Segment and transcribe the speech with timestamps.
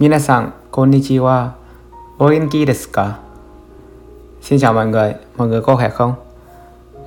[0.00, 1.52] Minasan, konnichiwa.
[2.18, 3.18] Ogenki desu ka?
[4.42, 6.14] Xin chào mọi người, mọi người có khỏe không?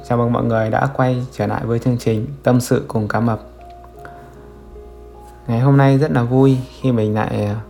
[0.09, 3.19] Chào mừng mọi người đã quay trở lại với chương trình Tâm sự cùng cá
[3.19, 3.39] mập.
[5.47, 7.61] Ngày hôm nay rất là vui khi mình lại à,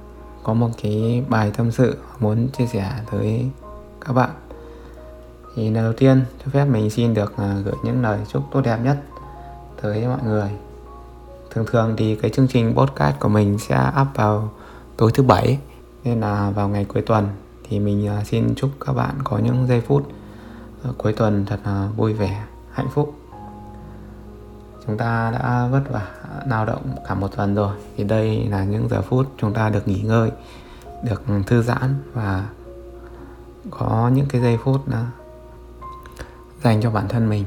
[0.44, 3.46] có một cái bài tâm sự muốn chia sẻ tới
[4.06, 4.30] các bạn.
[5.56, 8.62] Thì lần đầu tiên cho phép mình xin được à, gửi những lời chúc tốt
[8.62, 8.98] đẹp nhất
[9.82, 10.50] tới mọi người.
[11.50, 14.50] Thường thường thì cái chương trình podcast của mình sẽ up vào
[14.98, 15.60] tối thứ bảy.
[16.04, 17.30] Nên là vào ngày cuối tuần
[17.64, 20.08] thì mình à, xin chúc các bạn có những giây phút
[20.84, 23.14] à, cuối tuần thật là vui vẻ, hạnh phúc.
[24.88, 26.08] Chúng ta đã vất vả,
[26.48, 29.88] lao động cả một tuần rồi thì đây là những giờ phút chúng ta được
[29.88, 30.32] nghỉ ngơi,
[31.04, 32.48] được thư giãn và
[33.70, 35.06] có những cái giây phút à,
[36.64, 37.46] dành cho bản thân mình.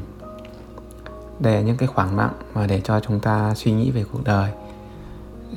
[1.41, 4.53] Để những cái khoảng lặng và để cho chúng ta suy nghĩ về cuộc đời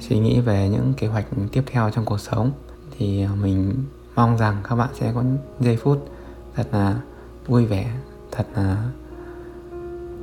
[0.02, 2.52] suy nghĩ về những kế hoạch tiếp theo trong cuộc sống.
[2.98, 3.74] Thì à, mình
[4.16, 5.24] mong rằng các bạn sẽ có
[5.60, 6.08] giây phút
[6.56, 7.02] thật là
[7.48, 7.96] vui vẻ
[8.32, 8.84] thật là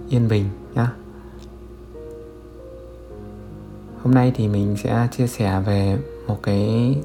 [0.09, 0.93] yên bình nhá.
[4.03, 6.97] Hôm nay thì mình sẽ chia sẻ về một cái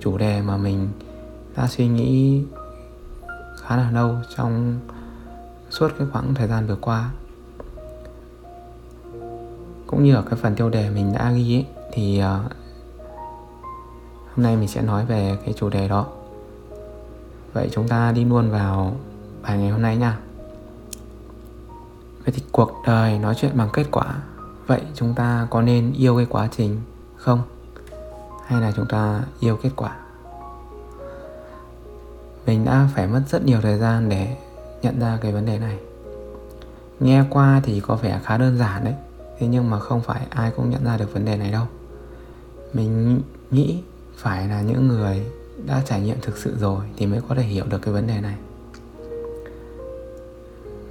[0.00, 0.88] chủ đề mà mình
[1.56, 2.42] đã suy nghĩ
[3.60, 4.80] khá là lâu trong
[5.70, 7.10] suốt cái khoảng thời gian vừa qua.
[9.86, 12.52] Cũng như ở cái phần tiêu đề mình đã ghi ấy, thì uh,
[14.34, 16.06] hôm nay mình sẽ nói về cái chủ đề đó.
[17.52, 18.96] Vậy chúng ta đi luôn vào
[19.42, 20.18] bài ngày hôm nay nha.
[22.24, 24.14] Vậy thì cuộc đời nói chuyện bằng kết quả
[24.70, 26.80] vậy chúng ta có nên yêu cái quá trình
[27.16, 27.42] không?
[28.46, 29.96] Hay là chúng ta yêu kết quả?
[32.46, 34.36] Mình đã phải mất rất nhiều thời gian để
[34.82, 35.78] nhận ra cái vấn đề này.
[37.00, 38.94] Nghe qua thì có vẻ khá đơn giản đấy
[39.38, 41.66] thế nhưng mà không phải ai cũng nhận ra được vấn đề này đâu
[42.72, 43.20] mình
[43.50, 43.82] nghĩ
[44.16, 45.26] phải là những người
[45.66, 48.20] đã trải nghiệm thực sự rồi thì mới có thể hiểu được cái vấn đề
[48.20, 48.36] này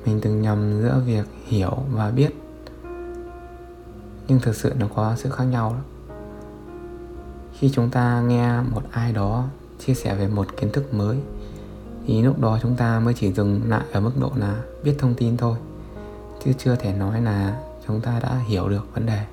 [0.06, 2.30] mình từng nhầm giữa việc hiểu và biết,
[4.28, 6.16] nhưng thực sự nó có sự khác nhau đó.
[7.58, 9.48] khi chúng ta nghe một ai đó
[9.86, 11.18] chia sẻ về một kiến thức mới,
[12.08, 15.14] thì lúc đó chúng ta mới chỉ dừng lại ở mức độ là biết thông
[15.14, 15.58] tin thôi,
[16.46, 19.26] chứ chưa thể nói là chúng ta đã hiểu được vấn đề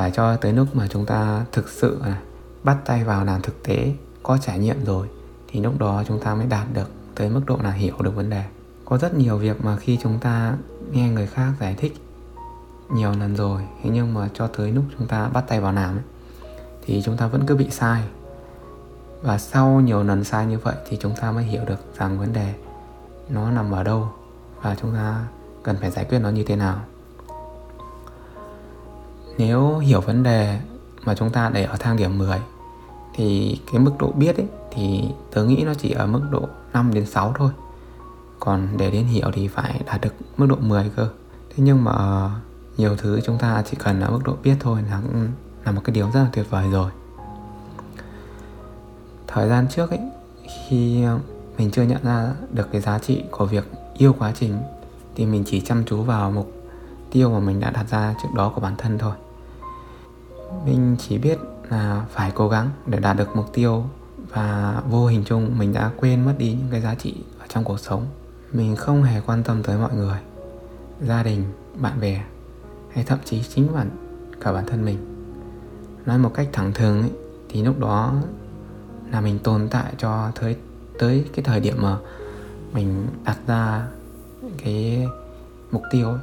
[0.00, 2.20] phải cho tới lúc mà chúng ta thực sự là
[2.64, 5.08] bắt tay vào làm thực tế có trải nghiệm rồi
[5.48, 8.30] thì lúc đó chúng ta mới đạt được tới mức độ là hiểu được vấn
[8.30, 8.44] đề.
[8.84, 10.54] Có rất nhiều việc mà khi chúng ta
[10.90, 11.94] nghe người khác giải thích
[12.94, 15.96] nhiều lần rồi thế nhưng mà cho tới lúc chúng ta bắt tay vào làm
[15.96, 16.04] ấy,
[16.86, 18.02] thì chúng ta vẫn cứ bị sai.
[19.22, 22.32] Và sau nhiều lần sai như vậy thì chúng ta mới hiểu được rằng vấn
[22.32, 22.54] đề
[23.28, 24.08] nó nằm ở đâu
[24.62, 25.24] và chúng ta
[25.62, 26.80] cần phải giải quyết nó như thế nào
[29.40, 30.60] nếu hiểu vấn đề
[31.04, 32.38] mà chúng ta để ở thang điểm 10
[33.14, 36.94] thì cái mức độ biết ấy, thì tớ nghĩ nó chỉ ở mức độ 5
[36.94, 37.50] đến 6 thôi.
[38.40, 41.08] Còn để đến hiểu thì phải đạt được mức độ 10 cơ.
[41.48, 42.30] Thế nhưng mà ờ,
[42.76, 45.28] nhiều thứ chúng ta chỉ cần ở mức độ biết thôi là cũng
[45.64, 46.90] là một cái điều rất là tuyệt vời rồi.
[49.26, 50.00] Thời gian trước ấy,
[50.68, 51.04] khi
[51.58, 54.58] mình chưa nhận ra được cái giá trị của việc yêu quá trình,
[55.14, 56.52] thì mình chỉ chăm chú vào mục
[57.10, 59.12] tiêu mà mình đã đặt ra trước đó của bản thân thôi
[60.64, 61.38] mình chỉ biết
[61.68, 63.84] là phải cố gắng để đạt được mục tiêu
[64.28, 67.64] và vô hình chung mình đã quên mất đi những cái giá trị ở trong
[67.64, 68.06] cuộc sống.
[68.52, 70.18] Mình không hề quan tâm tới mọi người
[71.02, 71.44] gia đình
[71.76, 72.24] bạn bè
[72.92, 73.90] hay thậm chí chính bản
[74.40, 74.98] cả bản thân mình.
[76.06, 77.10] Nói một cách thẳng thừng ấy,
[77.48, 78.14] thì lúc đó
[79.10, 80.56] là mình tồn tại cho tới
[80.98, 81.96] tới cái thời điểm mà
[82.72, 83.86] mình đặt ra
[84.64, 85.06] cái
[85.70, 86.18] mục tiêu ấy.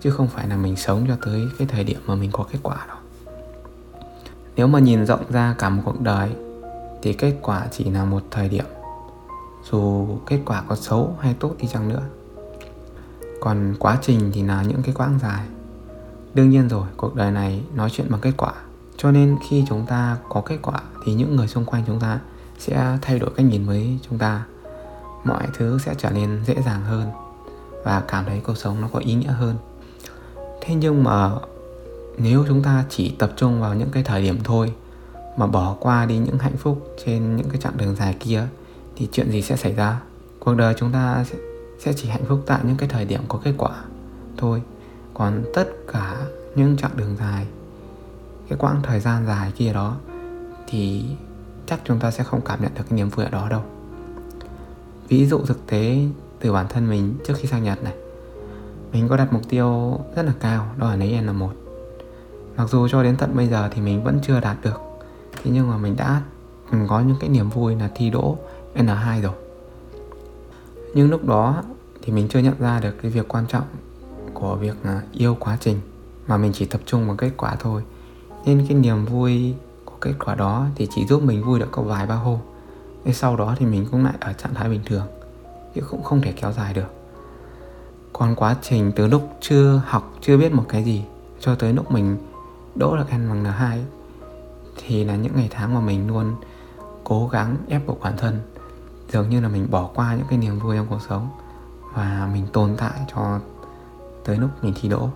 [0.00, 2.58] chứ không phải là mình sống cho tới cái thời điểm mà mình có kết
[2.62, 2.96] quả đâu
[4.56, 6.30] nếu mà nhìn rộng ra cả một cuộc đời,
[7.02, 8.64] thì kết quả chỉ là một thời điểm.
[9.70, 12.02] Dù kết quả có xấu hay tốt đi chăng nữa.
[13.40, 15.46] Còn quá trình thì là những cái quãng dài.
[16.34, 18.52] Đương nhiên rồi, cuộc đời này nói chuyện bằng kết quả.
[18.96, 22.20] Cho nên khi chúng ta có kết quả, thì những người xung quanh chúng ta
[22.58, 24.44] sẽ thay đổi cách nhìn với chúng ta.
[25.24, 27.10] Mọi thứ sẽ trở nên dễ dàng hơn
[27.84, 29.56] và cảm thấy cuộc sống nó có ý nghĩa hơn.
[30.60, 31.30] Thế nhưng mà
[32.18, 34.74] nếu chúng ta chỉ tập trung vào những cái thời điểm thôi
[35.36, 38.46] mà bỏ qua đi những hạnh phúc trên những cái chặng đường dài kia
[38.96, 40.00] thì chuyện gì sẽ xảy ra?
[40.38, 41.36] Cuộc đời chúng ta sẽ,
[41.78, 43.84] sẽ chỉ hạnh phúc tại những cái thời điểm có kết quả
[44.36, 44.62] thôi.
[45.14, 46.16] Còn tất cả
[46.54, 47.46] những chặng đường dài
[48.48, 49.96] cái quãng thời gian dài kia đó
[50.66, 51.04] thì
[51.66, 53.62] chắc chúng ta sẽ không cảm nhận được cái niềm vui ở đó đâu.
[55.08, 55.98] Ví dụ thực tế
[56.40, 57.94] từ bản thân mình trước khi sang Nhật này.
[58.92, 61.61] Mình có đặt mục tiêu rất là cao đó là lấy N1
[62.56, 64.80] mặc dù cho đến tận bây giờ thì mình vẫn chưa đạt được,
[65.32, 66.22] thế nhưng mà mình đã
[66.88, 68.36] có những cái niềm vui là thi đỗ
[68.74, 69.32] N2 rồi.
[70.94, 71.62] Nhưng lúc đó
[72.02, 73.64] thì mình chưa nhận ra được cái việc quan trọng
[74.34, 75.80] của việc à, yêu quá trình,
[76.26, 77.82] mà mình chỉ tập trung vào kết quả thôi.
[78.44, 81.82] Nên cái niềm vui của kết quả đó thì chỉ giúp mình vui được có
[81.82, 82.38] vài ba hôm.
[83.04, 85.06] Nên sau đó thì mình cũng lại ở trạng thái bình thường,
[85.74, 86.94] chứ cũng không thể kéo dài được.
[88.12, 91.04] Còn quá trình từ lúc chưa học, chưa biết một cái gì
[91.40, 92.16] cho tới lúc mình
[92.74, 93.78] đỗ được N bằng N2
[94.76, 96.34] thì là những ngày tháng mà mình luôn
[97.04, 98.40] cố gắng ép buộc bản thân.
[99.08, 101.28] Dường như là mình bỏ qua những cái niềm vui trong cuộc sống
[101.94, 103.40] và mình tồn tại cho
[104.24, 105.08] tới lúc mình thi đỗ.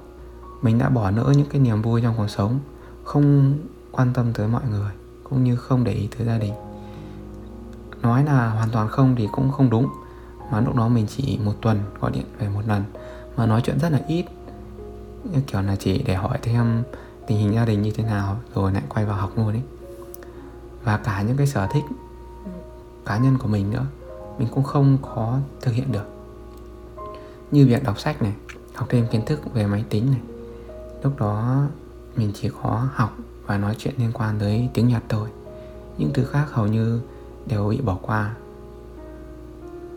[0.62, 2.58] Mình đã bỏ lỡ những cái niềm vui trong cuộc sống,
[3.04, 3.54] không
[3.92, 4.90] quan tâm tới mọi người,
[5.24, 6.54] cũng như không để ý tới gia đình.
[8.02, 9.88] Nói là hoàn toàn không thì cũng không đúng,
[10.50, 12.84] mà lúc đó mình chỉ một tuần gọi điện về một lần,
[13.36, 14.24] mà nói chuyện rất là ít.
[15.24, 16.82] Như kiểu là chỉ để hỏi thêm
[17.26, 19.62] tình hình gia đình như thế nào rồi lại quay vào học luôn ấy.
[20.84, 21.84] Và cả những cái sở thích
[23.04, 23.86] cá nhân của mình nữa,
[24.38, 26.08] mình cũng không có thực hiện được.
[27.50, 28.32] Như việc đọc sách này,
[28.74, 30.20] học thêm kiến thức về máy tính này,
[31.02, 31.62] lúc đó
[32.16, 35.28] mình chỉ có học và nói chuyện liên quan tới tiếng nhật thôi.
[35.98, 37.00] Những thứ khác hầu như
[37.46, 38.34] đều bị bỏ qua.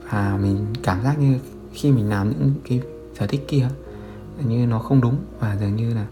[0.10, 1.40] Và mình cảm giác như
[1.74, 2.82] khi mình làm những cái
[3.20, 3.70] sở thích kia
[4.46, 6.06] như nó không đúng và dường như là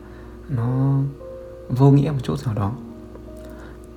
[0.49, 0.99] nó
[1.69, 2.71] vô nghĩa một chút nào đó.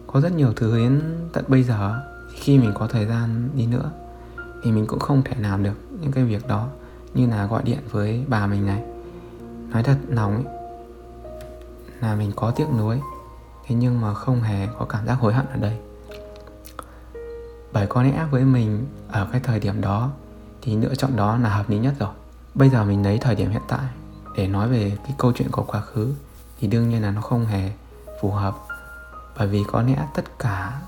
[0.06, 1.02] Có rất nhiều thứ đến
[1.32, 2.00] tận bây giờ,
[2.34, 3.90] khi mình có thời gian đi nữa,
[4.62, 6.68] thì mình cũng không thể làm được những cái việc đó
[7.14, 8.84] như là gọi điện với bà mình này.
[9.70, 10.54] Nói thật lòng ấy,
[12.00, 13.00] là mình có tiếc nuối,
[13.66, 15.78] thế nhưng mà không hề có cảm giác hối hận ở đây.
[17.72, 20.10] Bởi có lẽ với mình ở cái thời điểm đó,
[20.62, 22.10] thì lựa chọn đó là hợp lý nhất rồi.
[22.54, 23.88] Bây giờ mình lấy thời điểm hiện tại
[24.36, 26.12] để nói về cái câu chuyện của quá khứ
[26.60, 27.70] thì đương nhiên là nó không hề
[28.20, 28.54] phù hợp.
[29.38, 30.80] Bởi vì có lẽ tất cả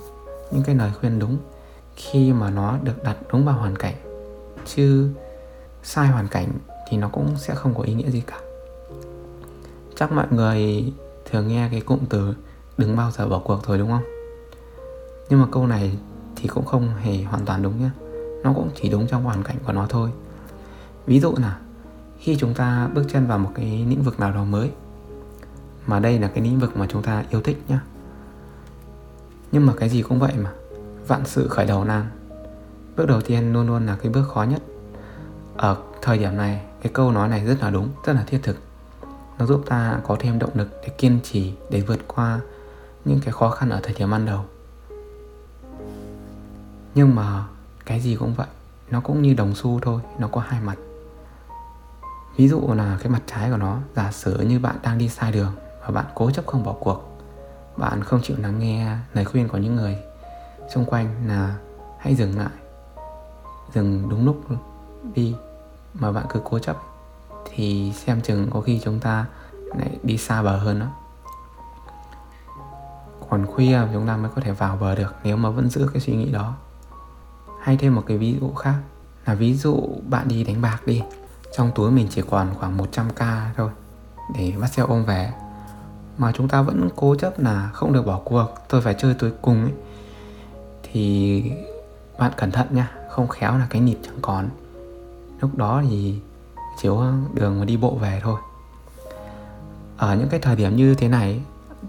[0.51, 1.37] những cái lời khuyên đúng
[1.97, 3.95] khi mà nó được đặt đúng vào hoàn cảnh,
[4.67, 5.11] chứ
[5.83, 6.49] sai hoàn cảnh
[6.89, 8.41] thì nó cũng sẽ không có ý nghĩa gì cả.
[9.97, 10.93] Chắc mọi người
[11.31, 12.35] thường nghe cái cụm từ
[12.79, 14.05] đừng bao giờ bỏ cuộc rồi đúng không?
[15.29, 15.99] Nhưng mà câu này
[16.37, 17.91] thì cũng không hề hoàn toàn đúng nhé
[18.43, 20.11] nó cũng chỉ đúng trong hoàn cảnh của nó thôi.
[21.07, 21.59] Ví dụ là
[22.19, 24.71] khi chúng ta bước chân vào một cái lĩnh vực nào đó mới
[25.87, 27.81] mà đây là cái lĩnh vực mà chúng ta yêu thích nhá.
[29.53, 30.51] Nhưng mà cái gì cũng vậy mà,
[31.07, 32.07] vạn sự khởi đầu nan.
[32.97, 34.63] Bước đầu tiên luôn luôn là cái bước khó nhất.
[35.57, 38.57] Ở thời điểm này, cái câu nói này rất là đúng, rất là thiết thực.
[39.39, 42.41] Nó giúp ta có thêm động lực để kiên trì, để vượt qua
[43.05, 44.45] những cái khó khăn ở thời điểm ban đầu.
[46.95, 47.45] Nhưng mà
[47.85, 48.47] cái gì cũng vậy,
[48.91, 50.79] nó cũng như đồng xu thôi, nó có hai mặt.
[52.37, 55.33] Ví dụ là cái mặt trái của nó, giả sử như bạn đang đi sai
[55.33, 55.53] đường
[55.83, 57.19] và bạn cố chấp không bỏ cuộc.
[57.77, 59.99] Bạn không chịu lắng nghe lời khuyên của những người
[60.75, 61.57] xung quanh là
[61.99, 62.51] hãy dừng lại.
[63.75, 64.43] Dừng đúng lúc
[65.15, 65.35] đi
[65.95, 66.77] mà bạn cứ cố chấp
[67.45, 70.87] thì xem chừng có khi chúng ta lại đi xa bờ hơn đó.
[73.31, 76.01] Còn khuya chúng ta mới có thể vào bờ được nếu mà vẫn giữ cái
[76.01, 76.55] suy nghĩ đó.
[77.61, 78.75] Hay thêm một cái ví dụ khác
[79.27, 81.03] là ví dụ bạn đi đánh bạc đi.
[81.57, 83.71] Trong túi mình chỉ còn khoảng 100k thôi
[84.35, 85.33] để bắt xe ôm về
[86.19, 89.33] mà chúng ta vẫn cố chấp là không được bỏ cuộc tôi phải chơi tới
[89.43, 89.73] cùng ấy.
[90.83, 91.43] Thì
[92.19, 94.49] bạn cẩn thận nha không khéo là cái nhịp chẳng còn.
[95.41, 96.19] Lúc đó thì
[96.81, 97.03] chiếu
[97.35, 98.41] đường mà đi bộ về thôi.
[99.97, 101.41] Ở những cái thời điểm như thế này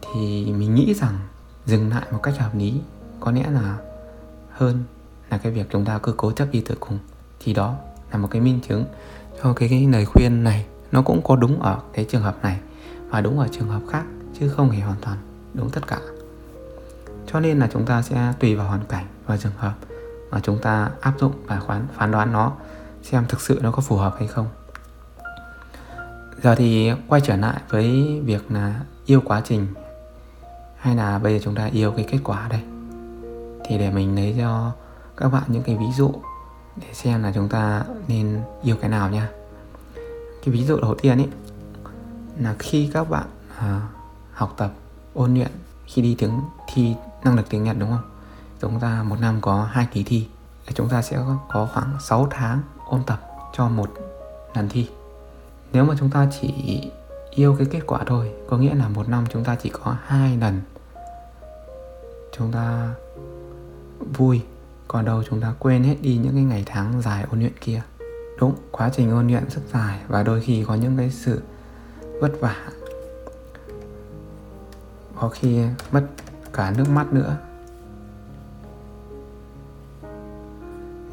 [0.02, 1.20] thì mình nghĩ rằng
[1.66, 2.74] dừng lại một cách hợp lý
[3.20, 3.78] có lẽ là
[4.52, 4.84] hơn
[5.30, 7.00] là cái việc chúng ta cứ cố chấp đi tới cùng.
[7.40, 7.76] Thì đó
[8.12, 8.86] là một cái minh chứng
[9.44, 12.60] cho cái, cái lời khuyên này nó cũng có đúng ở cái trường hợp này
[13.14, 14.04] và đúng ở trường hợp khác,
[14.40, 15.18] chứ không hề hoàn toàn
[15.54, 16.00] đúng tất cả.
[17.32, 19.74] Cho nên là chúng ta sẽ tùy vào hoàn cảnh và trường hợp
[20.32, 22.52] mà chúng ta áp dụng và khoán, phán đoán nó,
[23.04, 24.48] xem thực sự nó có phù hợp hay không.
[26.44, 29.68] Giờ thì quay trở lại với việc là yêu quá trình,
[30.78, 32.62] hay là bây giờ chúng ta yêu cái kết quả đây.
[33.66, 34.72] Thì để mình lấy cho
[35.18, 36.12] các bạn những cái ví dụ
[36.76, 39.30] để xem là chúng ta nên yêu cái nào nha.
[40.46, 41.28] Cái ví dụ đầu tiên ấy
[42.38, 43.82] là khi các bạn à,
[44.34, 44.74] học tập
[45.14, 45.52] ôn luyện
[45.86, 46.42] khi đi tiếng
[46.74, 48.10] thi năng lực tiếng Nhật đúng không?
[48.62, 50.28] Chúng ta một năm có hai kỳ thi
[50.74, 51.18] chúng ta sẽ
[51.50, 53.22] có khoảng 6 tháng ôn tập
[53.58, 53.94] cho một
[54.56, 54.90] lần thi.
[55.74, 56.82] Nếu mà chúng ta chỉ
[57.32, 60.38] yêu cái kết quả thôi có nghĩa là một năm chúng ta chỉ có hai
[60.38, 60.62] lần
[62.38, 62.94] chúng ta
[64.18, 64.42] vui
[64.88, 67.82] còn đâu chúng ta quên hết đi những cái ngày tháng dài ôn luyện kia.
[68.40, 71.42] Đúng quá trình ôn luyện rất dài và đôi khi có những cái sự
[72.20, 72.56] vất vả.
[75.16, 76.08] Có khi mất
[76.54, 77.38] cả nước mắt nữa.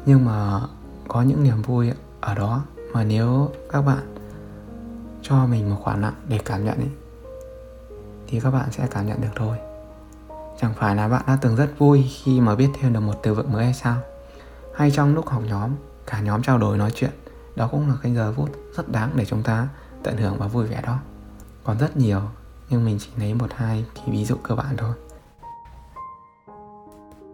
[0.05, 0.61] Nhưng mà
[1.07, 1.91] có những niềm vui
[2.21, 4.15] ở đó mà nếu các bạn
[5.21, 6.89] cho mình một khoản nặng để cảm nhận ấy
[8.27, 9.57] thì các bạn sẽ cảm nhận được thôi.
[10.59, 13.33] Chẳng phải là bạn đã từng rất vui khi mà biết thêm được một từ
[13.33, 13.97] vựng mới hay sao?
[14.75, 15.71] Hay trong lúc học nhóm,
[16.05, 17.11] cả nhóm trao đổi nói chuyện,
[17.55, 19.67] đó cũng là cái giờ phút rất đáng để chúng ta
[20.03, 20.99] tận hưởng và vui vẻ đó.
[21.63, 22.21] Còn rất nhiều,
[22.69, 24.93] nhưng mình chỉ lấy một hai cái ví dụ cơ bản thôi.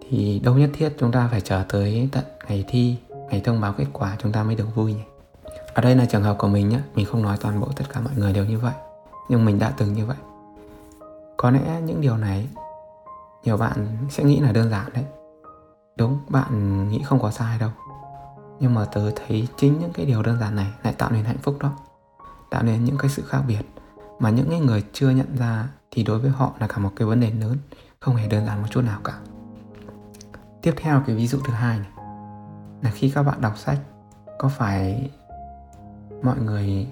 [0.09, 2.97] Thì đâu nhất thiết chúng ta phải chờ tới tận ngày thi,
[3.29, 5.03] ngày thông báo kết quả chúng ta mới được vui nhỉ?
[5.73, 8.01] Ở đây là trường hợp của mình nhé mình không nói toàn bộ tất cả
[8.01, 8.73] mọi người đều như vậy,
[9.29, 10.17] nhưng mình đã từng như vậy.
[11.37, 12.47] Có lẽ những điều này,
[13.43, 15.05] nhiều bạn sẽ nghĩ là đơn giản đấy.
[15.97, 17.69] Đúng, bạn nghĩ không có sai đâu.
[18.59, 21.37] Nhưng mà tớ thấy chính những cái điều đơn giản này lại tạo nên hạnh
[21.41, 21.71] phúc đó
[22.49, 23.61] tạo nên những cái sự khác biệt
[24.19, 27.07] mà những cái người chưa nhận ra thì đối với họ là cả một cái
[27.07, 27.57] vấn đề lớn,
[27.99, 29.19] không hề đơn giản một chút nào cả.
[30.61, 31.87] Tiếp theo cái ví dụ thứ hai này,
[32.81, 33.79] là khi các bạn đọc sách,
[34.39, 35.11] có phải
[36.23, 36.87] mọi người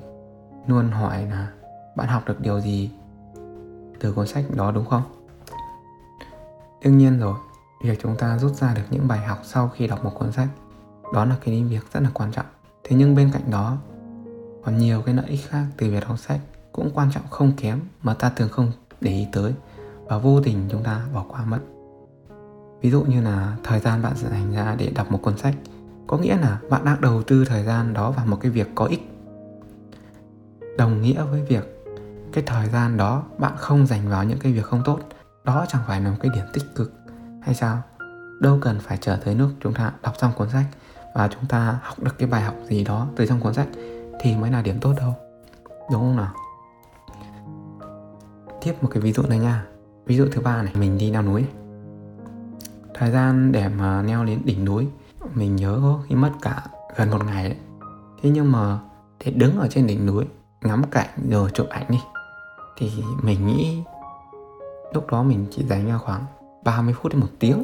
[0.67, 1.51] luôn hỏi là
[1.95, 2.91] bạn học được điều gì
[3.99, 5.03] từ cuốn sách đó đúng không?
[6.83, 7.35] Đương nhiên rồi,
[7.83, 10.47] việc chúng ta rút ra được những bài học sau khi đọc một cuốn sách,
[11.13, 12.45] đó là cái việc rất là quan trọng.
[12.83, 13.77] Thế nhưng bên cạnh đó
[14.65, 16.39] còn nhiều cái lợi ích khác từ việc đọc sách
[16.71, 19.53] cũng quan trọng không kém mà ta thường không để ý tới
[20.05, 21.59] và vô tình chúng ta bỏ qua mất.
[22.81, 25.55] Ví dụ như là thời gian bạn dành ra để đọc một cuốn sách
[26.07, 28.85] có nghĩa là bạn đang đầu tư thời gian đó vào một cái việc có
[28.85, 29.11] ích.
[30.77, 31.83] Đồng nghĩa với việc
[32.33, 34.99] cái thời gian đó bạn không dành vào những cái việc không tốt,
[35.43, 36.93] đó chẳng phải là một cái điểm tích cực
[37.41, 37.81] hay sao?
[38.41, 40.65] Đâu cần phải chờ tới lúc chúng ta đọc xong cuốn sách
[41.15, 43.67] và chúng ta học được cái bài học gì đó từ trong cuốn sách
[44.25, 45.13] thì mới là điểm tốt đâu.
[45.91, 46.33] Đúng không nào?
[48.61, 49.65] Tiếp một cái ví dụ này nha.
[50.05, 51.45] Ví dụ thứ ba này, mình đi leo núi.
[52.93, 54.87] Thời gian để mà leo đến đỉnh núi,
[55.33, 56.63] mình nhớ có khi mất cả
[56.95, 57.57] gần một ngày đấy.
[58.21, 58.79] Thế nhưng mà
[59.25, 60.25] để đứng ở trên đỉnh núi,
[60.61, 61.99] ngắm cảnh rồi chụp ảnh đi,
[62.77, 62.91] thì
[63.23, 63.83] mình nghĩ
[64.93, 66.25] lúc đó mình chỉ dành ra khoảng
[66.63, 67.63] 30 phút đến một tiếng.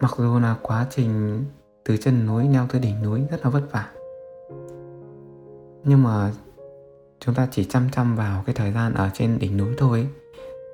[0.00, 1.44] Mặc dù là quá trình
[1.84, 3.93] từ chân núi leo tới đỉnh núi rất là vất vả
[5.84, 6.32] nhưng mà
[7.20, 10.08] chúng ta chỉ chăm chăm vào cái thời gian ở trên đỉnh núi thôi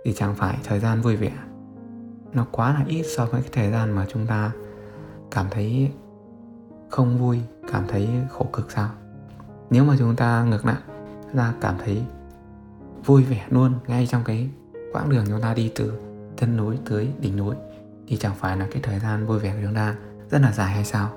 [0.05, 1.33] thì chẳng phải thời gian vui vẻ.
[2.33, 4.53] Nó quá là ít so với cái thời gian mà chúng ta
[5.31, 5.91] cảm thấy
[6.91, 7.41] không vui,
[7.73, 8.91] cảm thấy khổ cực sao?
[9.71, 10.79] Nếu mà chúng ta ngược lại
[11.35, 12.03] ra cảm thấy
[13.05, 14.51] vui vẻ luôn ngay trong cái
[14.93, 15.93] quãng đường chúng ta đi từ
[16.37, 17.55] chân núi tới đỉnh núi,
[18.07, 19.97] thì chẳng phải là cái thời gian vui vẻ của chúng ta
[20.31, 21.11] rất là dài hay sao?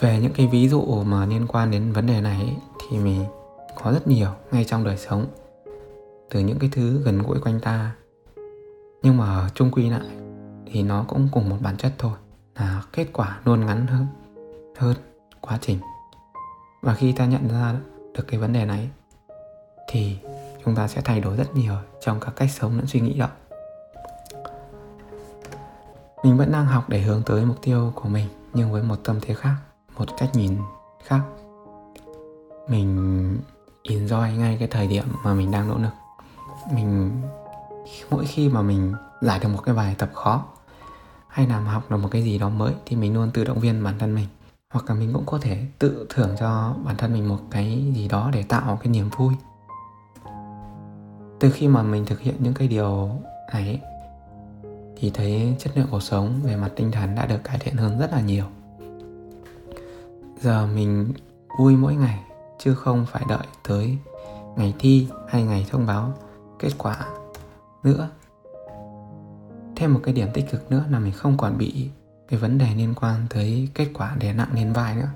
[0.00, 3.24] Về những cái ví dụ mà liên quan đến vấn đề này thì mình
[3.82, 5.26] có rất nhiều ngay trong đời sống,
[6.30, 7.92] từ những cái thứ gần gũi quanh ta.
[9.02, 10.06] Nhưng mà chung quy lại
[10.66, 12.12] thì nó cũng cùng một bản chất thôi,
[12.54, 14.06] là kết quả luôn ngắn hơn
[14.76, 14.96] hơn
[15.40, 15.78] quá trình.
[16.82, 17.74] Và khi ta nhận ra
[18.14, 18.90] được cái vấn đề này,
[19.88, 20.16] thì
[20.64, 23.28] chúng ta sẽ thay đổi rất nhiều trong các cách sống lẫn suy nghĩ đó.
[26.24, 29.18] Mình vẫn đang học để hướng tới mục tiêu của mình, nhưng với một tâm
[29.20, 29.54] thế khác
[29.98, 30.56] một cách nhìn
[31.04, 31.20] khác.
[32.68, 33.38] Mình
[33.84, 35.92] enjoy ngay cái thời điểm mà mình đang nỗ lực.
[36.74, 37.10] Mình,
[38.10, 40.44] mỗi khi mà mình giải được một cái bài tập khó,
[41.28, 43.84] hay làm học được một cái gì đó mới, thì mình luôn tự động viên
[43.84, 44.26] bản thân mình.
[44.70, 48.08] Hoặc là mình cũng có thể tự thưởng cho bản thân mình một cái gì
[48.08, 49.34] đó để tạo cái niềm vui.
[51.40, 53.10] Từ khi mà mình thực hiện những cái điều
[53.52, 53.80] này
[54.96, 57.98] thì thấy chất lượng cuộc sống về mặt tinh thần đã được cải thiện hơn
[57.98, 58.44] rất là nhiều
[60.42, 61.12] giờ mình
[61.58, 62.20] vui mỗi ngày,
[62.58, 63.98] chứ không phải đợi tới
[64.56, 66.12] ngày thi hay ngày thông báo
[66.58, 66.96] kết quả
[67.82, 68.08] nữa.
[69.76, 71.90] Thêm một cái điểm tích cực nữa là mình không còn bị
[72.28, 75.08] cái vấn đề liên quan tới kết quả đè nặng lên vai nữa.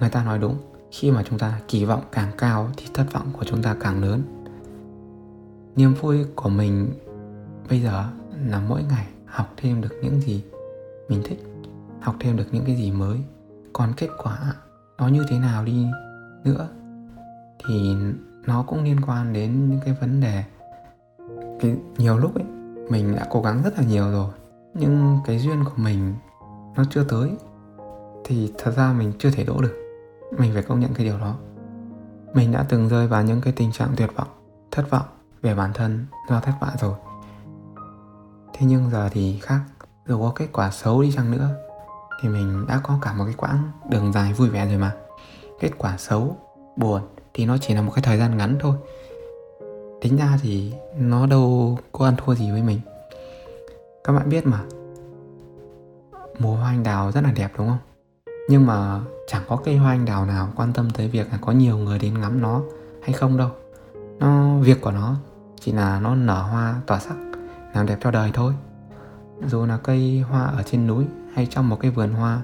[0.00, 0.56] Người ta nói đúng,
[0.90, 4.00] khi mà chúng ta kỳ vọng càng cao thì thất vọng của chúng ta càng
[4.02, 4.22] lớn.
[5.76, 6.88] Niềm vui của mình
[7.68, 8.04] bây giờ
[8.46, 10.44] là mỗi ngày học thêm được những gì
[11.08, 11.42] mình thích,
[12.00, 13.18] học thêm được những cái gì mới
[13.74, 14.54] còn kết quả
[14.98, 15.86] nó như thế nào đi
[16.44, 16.68] nữa
[17.66, 17.96] thì
[18.46, 20.44] nó cũng liên quan đến những cái vấn đề
[21.60, 22.44] cái nhiều lúc ấy,
[22.90, 24.30] mình đã cố gắng rất là nhiều rồi,
[24.74, 26.14] nhưng cái duyên của mình
[26.76, 27.36] nó chưa tới
[28.24, 29.74] thì thật ra mình chưa thể đỗ được.
[30.38, 31.36] Mình phải công nhận cái điều đó.
[32.34, 34.28] Mình đã từng rơi vào những cái tình trạng tuyệt vọng,
[34.70, 35.06] thất vọng
[35.42, 36.94] về bản thân do thất bại rồi.
[38.52, 39.60] Thế nhưng giờ thì khác,
[40.06, 41.48] dù có kết quả xấu đi chăng nữa
[42.20, 44.92] thì mình đã có cả một cái quãng đường dài vui vẻ rồi mà.
[45.60, 46.36] Kết quả xấu,
[46.76, 47.00] buồn
[47.34, 48.76] thì nó chỉ là một cái thời gian ngắn thôi.
[50.00, 52.80] Tính ra thì nó đâu có ăn thua gì với mình.
[54.04, 54.60] Các bạn biết mà,
[56.38, 57.78] mùa hoa anh đào rất là đẹp đúng không?
[58.48, 61.52] Nhưng mà chẳng có cây hoa anh đào nào quan tâm tới việc là có
[61.52, 62.62] nhiều người đến ngắm nó
[63.02, 63.50] hay không đâu.
[64.18, 65.16] Nó, việc của nó
[65.60, 67.16] chỉ là nó nở hoa tỏa sắc,
[67.74, 68.54] làm đẹp cho đời thôi
[69.46, 72.42] dù là cây hoa ở trên núi hay trong một cái vườn hoa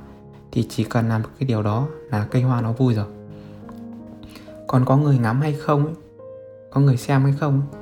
[0.53, 3.07] thì chỉ cần làm cái điều đó là cây hoa nó vui rồi.
[4.67, 5.95] Còn có người ngắm hay không ấy,
[6.71, 7.81] có người xem hay không ấy,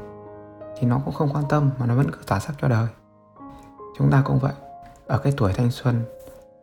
[0.78, 2.88] thì nó cũng không quan tâm mà nó vẫn cứ tỏa sắc cho đời.
[3.98, 4.52] Chúng ta cũng vậy
[5.06, 6.02] ở cái tuổi thanh xuân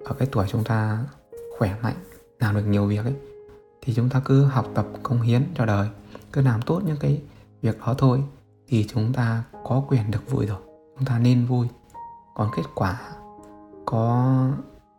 [0.06, 1.00] ở cái tuổi chúng ta
[1.58, 1.96] khỏe mạnh
[2.40, 3.16] làm được nhiều việc ấy
[3.82, 5.90] thì chúng ta cứ học tập công hiến cho đời
[6.34, 7.22] cứ làm tốt những cái
[7.62, 8.24] việc đó thôi
[8.68, 10.58] thì chúng ta có quyền được vui rồi
[10.96, 11.68] chúng ta nên vui
[12.36, 13.00] còn kết quả
[13.86, 14.34] có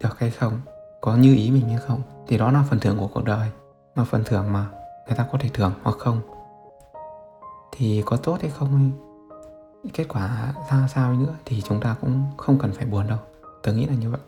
[0.00, 0.61] được hay không?
[1.00, 2.02] Có như ý mình hay không?
[2.26, 3.50] Thì đó là phần thưởng của cuộc đời.
[3.95, 4.66] Mà phần thưởng mà
[5.07, 6.21] người ta có thể thưởng hoặc không.
[7.73, 8.90] Thì có tốt hay không
[9.95, 13.19] kết quả ra sao nữa thì chúng ta cũng không cần phải buồn đâu.
[13.62, 14.21] Tớ nghĩ là như vậy.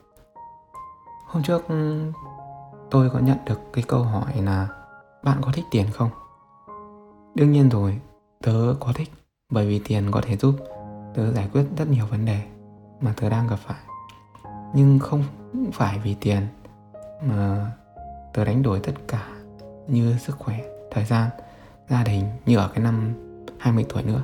[1.27, 2.03] Hôm trước ừ,
[2.91, 4.69] tôi có nhận được cái câu hỏi là
[5.23, 6.11] bạn có thích tiền không?
[7.35, 8.01] Đương nhiên rồi,
[8.43, 9.11] tớ có thích,
[9.51, 10.55] bởi vì tiền có thể giúp
[11.15, 12.58] tớ giải quyết rất nhiều vấn đề
[13.01, 13.77] mà tớ đang gặp phải.
[14.75, 15.25] Nhưng không
[15.73, 16.47] phải vì tiền
[17.23, 17.73] mà
[18.35, 19.29] tớ đánh đổi tất cả
[19.87, 21.31] như sức khỏe, thời gian,
[21.89, 23.15] gia đình như ở cái năm
[23.59, 24.23] 20 tuổi nữa.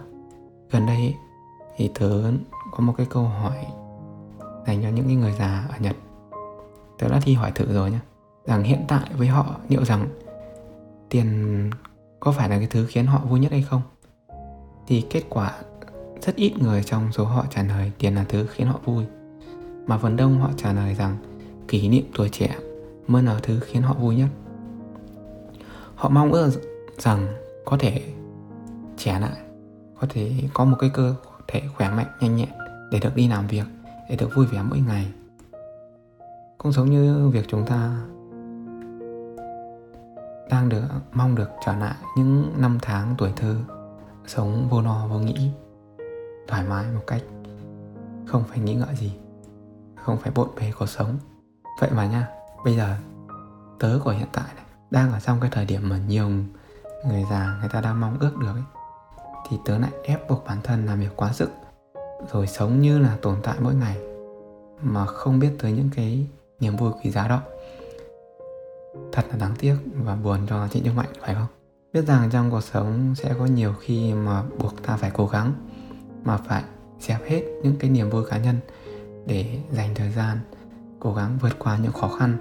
[0.70, 1.14] Gần đây
[1.76, 2.22] thì tớ
[2.72, 3.66] có một cái câu hỏi
[4.66, 5.96] dành cho những người già ở Nhật.
[6.98, 7.98] Tớ đã thi hỏi thử rồi nhé
[8.44, 10.08] rằng hiện tại với họ liệu rằng
[11.08, 11.70] tiền
[12.20, 13.82] có phải là cái thứ khiến họ vui nhất hay không?
[14.86, 15.52] Thì kết quả
[16.26, 19.04] rất ít người trong số họ trả lời tiền là thứ khiến họ vui.
[19.86, 21.16] Mà phần đông họ trả lời rằng
[21.68, 22.56] kỷ niệm tuổi trẻ
[23.06, 24.28] mới là thứ khiến họ vui nhất.
[25.94, 26.50] Họ mong ước
[26.98, 27.26] rằng
[27.64, 28.02] có thể
[28.96, 29.36] trẻ lại,
[30.00, 31.14] có thể có một cái cơ
[31.48, 32.48] thể khỏe mạnh, nhanh nhẹn
[32.92, 33.66] để được đi làm việc,
[34.10, 35.12] để được vui vẻ mỗi ngày.
[36.58, 37.96] Cũng giống như việc chúng ta
[40.50, 43.56] đang được, mong được trở lại những năm tháng tuổi thơ,
[44.26, 45.50] sống vô lo, vô nghĩ
[46.48, 47.22] thoải mái một cách.
[48.26, 49.12] Không phải nghĩ ngợi gì,
[50.04, 51.16] không phải bộn bề cuộc sống.
[51.80, 52.28] Vậy mà nha,
[52.64, 52.96] bây giờ
[53.78, 56.28] tớ của hiện tại này đang ở trong cái thời điểm mà nhiều
[57.08, 58.62] người già người ta đang mong ước được ấy,
[59.48, 61.50] thì tớ lại ép buộc bản thân làm việc quá sức,
[62.32, 63.98] rồi sống như là tồn tại mỗi ngày,
[64.82, 66.26] mà không biết tới những cái
[66.60, 67.40] niềm vui quý giá đó.
[69.12, 71.46] Thật là đáng tiếc và buồn cho chị Đức Mạnh, phải không?
[71.92, 75.52] Biết rằng trong cuộc sống sẽ có nhiều khi mà buộc ta phải cố gắng
[76.24, 76.64] mà phải
[77.00, 78.56] dẹp hết những cái niềm vui cá nhân
[79.26, 80.38] để dành thời gian
[81.00, 82.36] cố gắng vượt qua những khó khăn.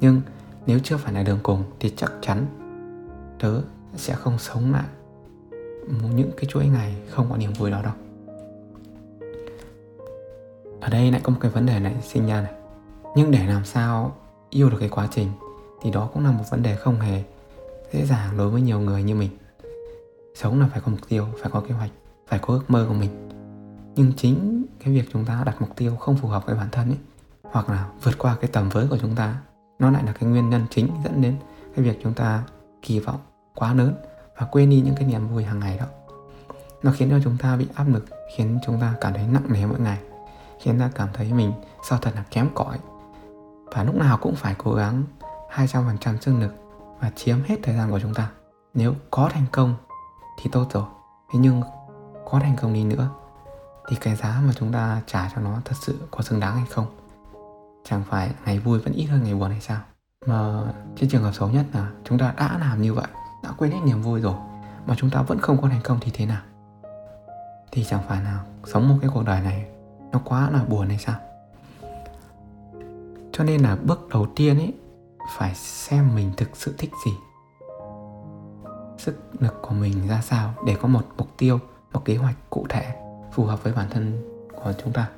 [0.00, 0.20] Nhưng
[0.66, 2.46] nếu chưa phải là đường cùng thì chắc chắn
[3.40, 3.60] tớ
[3.96, 4.84] sẽ không sống lại
[6.14, 7.92] những cái chuỗi ngày không có niềm vui đó đâu.
[10.80, 12.52] Ở đây lại có một cái vấn đề này, sinh ra này.
[13.16, 14.16] Nhưng để làm sao
[14.50, 15.28] yêu được cái quá trình
[15.82, 17.22] thì đó cũng là một vấn đề không hề
[17.92, 19.30] dễ dàng đối với nhiều người như mình.
[20.34, 21.90] Sống là phải có mục tiêu, phải có kế hoạch
[22.28, 23.28] phải có ước mơ của mình.
[23.96, 26.88] Nhưng chính cái việc chúng ta đặt mục tiêu không phù hợp với bản thân
[26.88, 26.98] ấy,
[27.42, 29.36] hoặc là vượt qua cái tầm với của chúng ta,
[29.78, 31.36] nó lại là cái nguyên nhân chính dẫn đến
[31.76, 32.42] cái việc chúng ta
[32.82, 33.20] kỳ vọng
[33.54, 33.94] quá lớn
[34.36, 35.86] và quên đi những cái niềm vui hàng ngày đó.
[36.82, 38.04] Nó khiến cho chúng ta bị áp lực,
[38.36, 39.98] khiến chúng ta cảm thấy nặng nề mỗi ngày,
[40.60, 41.52] khiến ta cảm thấy mình
[41.88, 42.78] sao thật là kém cỏi.
[43.72, 45.02] Và lúc nào cũng phải cố gắng
[45.54, 46.54] 200% sức lực
[47.00, 48.30] và chiếm hết thời gian của chúng ta.
[48.74, 49.74] Nếu có thành công
[50.42, 50.84] thì tốt rồi.
[51.32, 51.62] Thế nhưng
[52.30, 53.08] có thành công đi nữa,
[53.88, 56.66] thì cái giá mà chúng ta trả cho nó thật sự có xứng đáng hay
[56.70, 56.86] không?
[57.84, 59.80] Chẳng phải ngày vui vẫn ít hơn ngày buồn hay sao?
[60.26, 60.62] Mà
[60.96, 63.08] trên trường hợp xấu nhất là chúng ta đã làm như vậy,
[63.42, 64.34] đã quên hết niềm vui rồi,
[64.86, 66.42] mà chúng ta vẫn không có thành công thì thế nào?
[67.72, 69.66] Thì chẳng phải nào sống một cái cuộc đời này
[70.12, 71.16] nó quá là buồn hay sao?
[73.32, 74.74] Cho nên là bước đầu tiên ấy,
[75.36, 77.12] phải xem mình thực sự thích gì.
[78.98, 81.60] Sức lực của mình ra sao để có một mục tiêu
[81.94, 82.94] một kế hoạch cụ thể
[83.32, 84.22] phù hợp với bản thân
[84.54, 85.08] của chúng ta.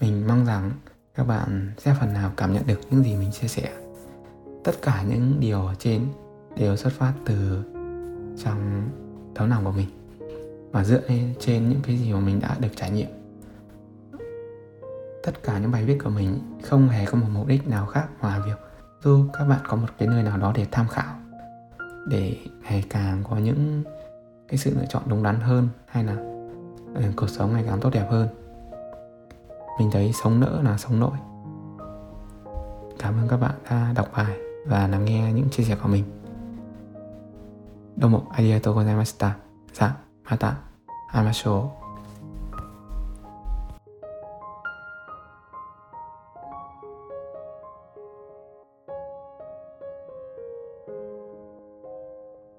[0.00, 0.70] Mình mong rằng
[1.14, 3.72] các bạn sẽ phần nào cảm nhận được những gì mình chia sẻ.
[4.64, 6.06] Tất cả những điều ở trên
[6.56, 7.64] đều xuất phát từ
[8.44, 8.88] trong
[9.34, 9.88] tấm lòng của mình
[10.72, 13.08] và dựa lên trên những cái gì mà mình đã được trải nghiệm.
[15.24, 18.08] Tất cả những bài viết của mình không hề có một mục đích nào khác
[18.20, 18.58] ngoài việc
[19.02, 21.14] giúp các bạn có một cái nơi nào đó để tham khảo,
[22.08, 23.84] để ngày càng có những
[24.48, 26.16] cái sự lựa chọn đúng đắn hơn hay là
[26.92, 28.28] uh, cuộc sống ngày càng tốt đẹp hơn
[29.78, 31.16] mình thấy sống nỡ là sống nội
[32.98, 36.04] cảm ơn các bạn đã đọc bài và lắng nghe những chia sẻ của mình
[37.98, 39.38] どうもありがとうございました。
[39.72, 40.60] さあ、また
[41.12, 41.85] 会いましょう。